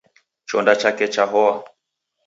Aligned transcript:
Chonda 0.47 0.73
chake 0.81 1.05
chahoa. 1.13 1.53